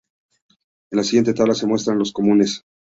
En 0.91 0.97
la 0.97 1.03
siguiente 1.03 1.35
tabla 1.35 1.53
se 1.53 1.67
muestran 1.67 1.99
los 1.99 2.11
comunes. 2.11 2.63